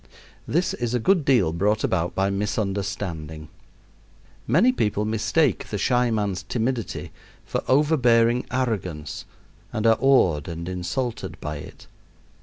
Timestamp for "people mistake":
4.71-5.67